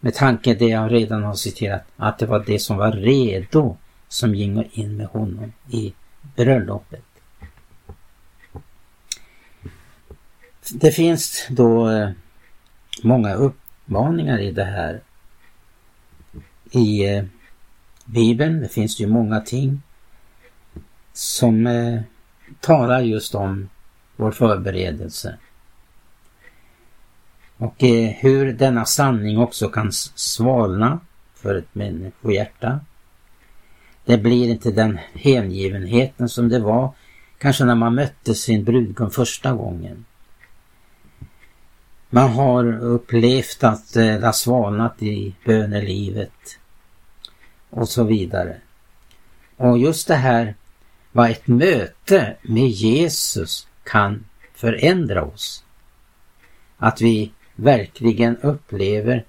med 0.00 0.14
tanke 0.14 0.54
det 0.54 0.68
jag 0.68 0.92
redan 0.92 1.22
har 1.22 1.34
citerat, 1.34 1.84
att 1.96 2.18
det 2.18 2.26
var 2.26 2.44
det 2.46 2.58
som 2.58 2.76
var 2.76 2.92
redo 2.92 3.76
som 4.08 4.34
gick 4.34 4.78
in 4.78 4.96
med 4.96 5.06
honom 5.06 5.52
i 5.70 5.94
bröllopet. 6.36 7.09
Det 10.68 10.90
finns 10.90 11.46
då 11.50 11.90
eh, 11.90 12.10
många 13.02 13.34
uppmaningar 13.34 14.38
i 14.38 14.50
det 14.50 14.64
här. 14.64 15.00
I 16.70 17.14
eh, 17.14 17.24
Bibeln 18.04 18.60
det 18.60 18.68
finns 18.68 18.96
det 18.96 19.02
ju 19.02 19.10
många 19.10 19.40
ting 19.40 19.82
som 21.12 21.66
eh, 21.66 22.00
talar 22.60 23.00
just 23.00 23.34
om 23.34 23.68
vår 24.16 24.30
förberedelse. 24.30 25.38
Och 27.56 27.74
hur 28.18 28.52
denna 28.52 28.84
sanning 28.84 29.38
också 29.38 29.68
kan 29.68 29.92
svalna 29.92 31.00
för 31.34 31.54
ett 31.54 31.74
människohjärta. 31.74 32.80
Det 34.04 34.18
blir 34.18 34.48
inte 34.48 34.70
den 34.70 34.98
hängivenheten 35.14 36.28
som 36.28 36.48
det 36.48 36.58
var 36.58 36.94
kanske 37.38 37.64
när 37.64 37.74
man 37.74 37.94
mötte 37.94 38.34
sin 38.34 38.64
brudgum 38.64 39.10
första 39.10 39.52
gången. 39.52 40.04
Man 42.10 42.30
har 42.30 42.78
upplevt 42.78 43.64
att 43.64 43.94
det 43.94 44.24
har 44.24 44.32
svalnat 44.32 45.02
i 45.02 45.34
bönelivet 45.44 46.58
och 47.70 47.88
så 47.88 48.04
vidare. 48.04 48.56
Och 49.56 49.78
just 49.78 50.08
det 50.08 50.14
här 50.14 50.54
vad 51.12 51.30
ett 51.30 51.46
möte 51.46 52.36
med 52.42 52.68
Jesus 52.68 53.68
kan 53.84 54.24
förändra 54.54 55.24
oss. 55.24 55.64
Att 56.76 57.00
vi 57.00 57.32
verkligen 57.56 58.36
upplever 58.36 59.24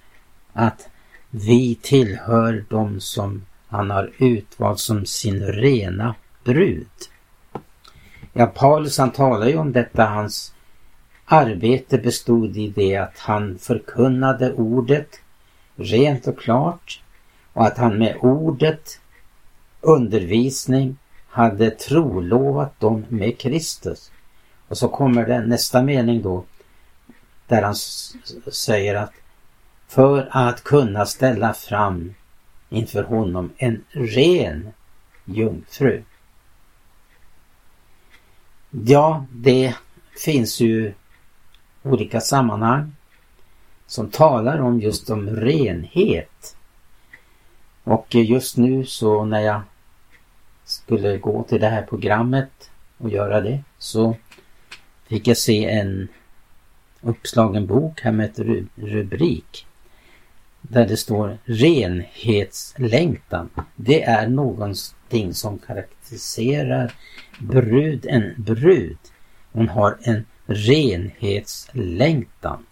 att 0.53 0.89
vi 1.29 1.75
tillhör 1.75 2.65
dem 2.69 2.99
som 2.99 3.45
han 3.67 3.89
har 3.89 4.11
utvalt 4.17 4.79
som 4.79 5.05
sin 5.05 5.43
rena 5.43 6.15
brud. 6.43 6.87
Ja, 8.33 8.45
Paulus 8.45 8.97
han 8.97 9.11
talar 9.11 9.47
ju 9.47 9.57
om 9.57 9.71
detta, 9.71 10.05
hans 10.05 10.53
arbete 11.31 11.97
bestod 11.97 12.57
i 12.57 12.67
det 12.67 12.95
att 12.95 13.19
han 13.19 13.57
förkunnade 13.57 14.53
ordet 14.53 15.19
rent 15.75 16.27
och 16.27 16.39
klart 16.39 17.01
och 17.53 17.65
att 17.65 17.77
han 17.77 17.97
med 17.97 18.17
ordet, 18.21 18.99
undervisning, 19.81 20.97
hade 21.27 21.71
trolovat 21.71 22.79
dem 22.79 23.05
med 23.09 23.39
Kristus. 23.39 24.11
Och 24.67 24.77
så 24.77 24.87
kommer 24.87 25.25
det 25.25 25.39
nästa 25.39 25.81
mening 25.81 26.21
då 26.21 26.43
där 27.47 27.61
han 27.61 27.75
säger 28.51 28.95
att 28.95 29.13
för 29.87 30.27
att 30.31 30.63
kunna 30.63 31.05
ställa 31.05 31.53
fram 31.53 32.13
inför 32.69 33.03
honom 33.03 33.51
en 33.57 33.83
ren 33.89 34.69
jungfru. 35.25 36.03
Ja, 38.71 39.25
det 39.31 39.75
finns 40.17 40.59
ju 40.59 40.93
olika 41.83 42.21
sammanhang 42.21 42.95
som 43.87 44.09
talar 44.09 44.59
om 44.59 44.79
just 44.79 45.09
om 45.09 45.29
renhet. 45.29 46.55
Och 47.83 48.15
just 48.15 48.57
nu 48.57 48.85
så 48.85 49.25
när 49.25 49.39
jag 49.39 49.61
skulle 50.65 51.17
gå 51.17 51.43
till 51.43 51.61
det 51.61 51.67
här 51.67 51.81
programmet 51.81 52.71
och 52.97 53.09
göra 53.09 53.41
det 53.41 53.63
så 53.77 54.15
fick 55.07 55.27
jag 55.27 55.37
se 55.37 55.65
en 55.65 56.07
uppslagen 57.01 57.67
bok 57.67 58.01
här 58.01 58.11
med 58.11 58.25
ett 58.25 58.39
rubrik 58.75 59.67
där 60.61 60.87
det 60.87 60.97
står 60.97 61.37
renhetslängtan. 61.45 63.49
Det 63.75 64.03
är 64.03 64.27
någonting 64.27 65.33
som 65.33 65.59
karaktäriserar 65.59 66.93
brud, 67.39 68.05
en 68.09 68.33
brud. 68.37 68.97
Hon 69.51 69.69
har 69.69 69.97
en 70.01 70.25
renhetslängtan. 70.53 72.65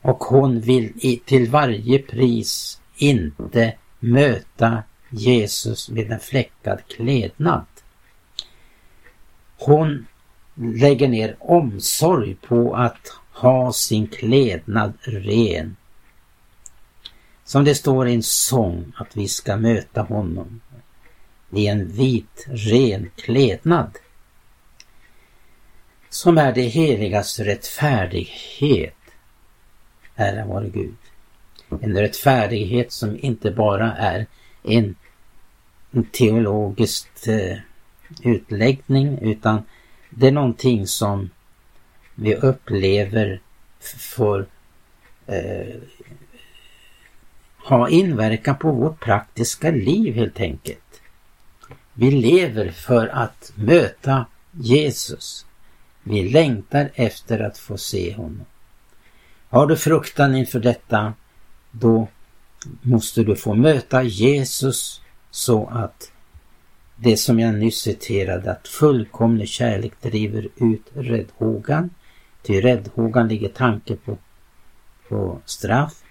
Och 0.00 0.24
hon 0.24 0.60
vill 0.60 1.20
till 1.24 1.50
varje 1.50 1.98
pris 1.98 2.80
inte 2.96 3.74
möta 4.00 4.82
Jesus 5.10 5.88
med 5.88 6.12
en 6.12 6.20
fläckad 6.20 6.80
klädnad. 6.88 7.64
Hon 9.58 10.06
lägger 10.54 11.08
ner 11.08 11.36
omsorg 11.38 12.34
på 12.34 12.74
att 12.74 13.12
ha 13.32 13.72
sin 13.72 14.06
klädnad 14.06 14.92
ren. 15.02 15.76
Som 17.44 17.64
det 17.64 17.74
står 17.74 18.08
i 18.08 18.14
en 18.14 18.22
sång 18.22 18.92
att 18.96 19.16
vi 19.16 19.28
ska 19.28 19.56
möta 19.56 20.02
honom 20.02 20.60
i 21.50 21.66
en 21.66 21.88
vit 21.88 22.46
ren 22.48 23.10
klädnad. 23.16 23.90
Som 26.12 26.38
är 26.38 26.52
det 26.52 26.62
heligas 26.62 27.38
rättfärdighet. 27.38 28.94
Ära 30.16 30.46
vare 30.46 30.68
Gud. 30.68 30.96
En 31.80 31.98
rättfärdighet 31.98 32.92
som 32.92 33.18
inte 33.24 33.50
bara 33.50 33.92
är 33.92 34.26
en 34.62 34.96
teologisk 36.12 37.26
eh, 37.26 37.58
utläggning 38.22 39.18
utan 39.18 39.62
det 40.10 40.26
är 40.26 40.32
någonting 40.32 40.86
som 40.86 41.30
vi 42.14 42.34
upplever 42.34 43.40
får 43.98 44.46
eh, 45.26 45.76
ha 47.56 47.88
inverkan 47.88 48.58
på 48.58 48.72
vårt 48.72 49.00
praktiska 49.00 49.70
liv 49.70 50.14
helt 50.14 50.40
enkelt. 50.40 51.00
Vi 51.92 52.10
lever 52.10 52.70
för 52.70 53.08
att 53.08 53.52
möta 53.54 54.26
Jesus. 54.50 55.46
Vi 56.02 56.28
längtar 56.28 56.90
efter 56.94 57.40
att 57.40 57.58
få 57.58 57.76
se 57.76 58.14
honom. 58.14 58.44
Har 59.48 59.66
du 59.66 59.76
fruktan 59.76 60.34
inför 60.34 60.60
detta, 60.60 61.14
då 61.70 62.08
måste 62.82 63.22
du 63.22 63.36
få 63.36 63.54
möta 63.54 64.02
Jesus 64.02 65.02
så 65.30 65.66
att 65.66 66.12
det 66.96 67.16
som 67.16 67.40
jag 67.40 67.54
nyss 67.54 67.78
citerade, 67.78 68.52
att 68.52 68.68
fullkomlig 68.68 69.48
kärlek 69.48 69.92
driver 70.00 70.48
ut 70.56 70.82
räddhågan. 70.94 71.90
Till 72.42 72.62
räddhågan 72.62 73.28
ligger 73.28 73.48
tanke 73.48 73.96
på, 73.96 74.18
på 75.08 75.38
straff. 75.44 76.02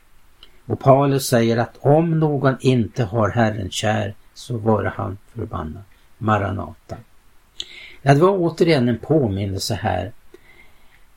Och 0.65 0.79
Paulus 0.79 1.27
säger 1.27 1.57
att 1.57 1.77
om 1.79 2.19
någon 2.19 2.55
inte 2.59 3.03
har 3.03 3.29
Herren 3.29 3.71
kär 3.71 4.15
så 4.33 4.57
vare 4.57 4.93
han 4.95 5.17
förbannad. 5.33 5.83
Maranata. 6.17 6.97
Ja, 8.01 8.13
det 8.13 8.21
var 8.21 8.37
återigen 8.37 8.89
en 8.89 8.99
påminnelse 8.99 9.75
här. 9.75 10.11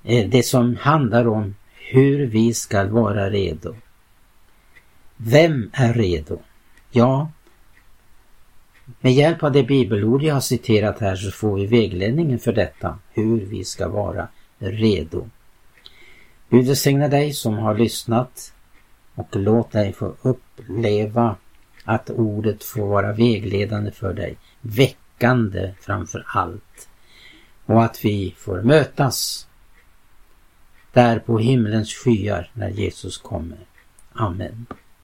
Eh, 0.05 0.29
det 0.29 0.43
som 0.43 0.77
handlar 0.77 1.29
om 1.29 1.55
hur 1.93 2.27
vi 2.27 2.55
ska 2.55 2.85
vara 2.87 3.31
redo. 3.31 3.75
Vem 5.17 5.71
är 5.73 5.95
redo? 5.95 6.39
Ja, 6.91 7.31
med 9.01 9.13
hjälp 9.13 9.43
av 9.43 9.53
det 9.53 9.63
bibelord 9.63 10.23
jag 10.23 10.35
har 10.35 10.41
citerat 10.41 11.01
här 11.01 11.17
så 11.17 11.31
får 11.31 11.57
vi 11.57 11.67
vägledningen 11.67 12.39
för 12.39 12.53
detta, 12.53 12.99
hur 13.13 13.41
vi 13.41 13.65
ska 13.65 13.89
vara 13.89 14.29
redo. 14.59 15.29
Gud 16.49 16.67
välsigna 16.67 17.09
dig 17.09 17.33
som 17.33 17.55
har 17.55 17.79
lyssnat 17.79 18.53
och 19.15 19.29
låt 19.33 19.73
dig 19.73 19.93
få 19.93 20.15
uppleva 20.23 21.37
att 21.85 22.11
ordet 22.11 22.65
får 22.65 22.87
vara 22.87 23.13
vägledande 23.13 23.91
för 23.91 24.13
dig, 24.13 24.37
väckande 25.15 25.75
framför 25.81 26.25
allt. 26.27 26.89
Och 27.67 27.85
att 27.85 28.05
vi 28.05 28.35
får 28.39 28.63
mötas 28.63 29.49
där 30.93 31.19
på 31.19 31.39
himlens 31.39 31.95
skyar 31.95 32.51
när 32.55 32.69
Jesus 32.69 33.19
kommer. 33.19 33.59
Amen. 34.13 34.67